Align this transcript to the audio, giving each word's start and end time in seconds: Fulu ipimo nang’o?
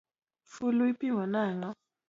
Fulu 0.51 0.83
ipimo 0.91 1.23
nang’o? 1.33 1.69